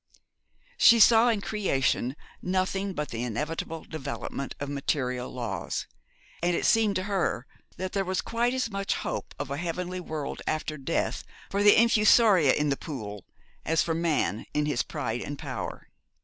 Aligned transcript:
She 0.79 0.99
saw 0.99 1.29
in 1.29 1.41
creation 1.41 2.15
nothing 2.41 2.93
but 2.95 3.09
the 3.09 3.21
inevitable 3.23 3.83
development 3.83 4.55
of 4.59 4.67
material 4.67 5.31
laws; 5.31 5.85
and 6.41 6.55
it 6.55 6.65
seemed 6.65 6.95
to 6.95 7.03
her 7.03 7.45
that 7.77 7.91
there 7.93 8.03
was 8.03 8.19
quite 8.21 8.55
as 8.55 8.71
much 8.71 8.95
hope 8.95 9.35
of 9.37 9.51
a 9.51 9.57
heavenly 9.57 9.99
world 9.99 10.41
after 10.47 10.75
death 10.75 11.23
for 11.51 11.61
the 11.61 11.79
infusoria 11.79 12.51
in 12.53 12.69
the 12.69 12.77
pool 12.77 13.25
as 13.63 13.83
for 13.83 13.93
man 13.93 14.47
in 14.55 14.65
his 14.65 14.81
pride 14.81 15.21
and 15.21 15.37
power. 15.37 15.87